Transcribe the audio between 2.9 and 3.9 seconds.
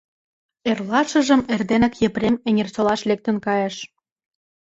лектын кайыш.